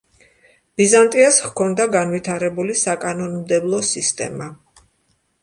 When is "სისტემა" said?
3.93-4.51